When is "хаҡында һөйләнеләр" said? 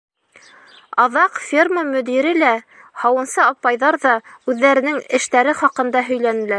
5.63-6.49